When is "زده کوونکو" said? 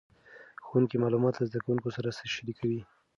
1.49-1.89